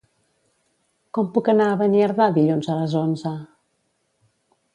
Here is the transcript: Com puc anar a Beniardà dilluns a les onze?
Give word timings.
Com 1.17 1.29
puc 1.35 1.51
anar 1.53 1.67
a 1.73 1.75
Beniardà 1.83 2.27
dilluns 2.39 2.71
a 2.73 2.79
les 2.81 2.97
onze? 3.03 3.37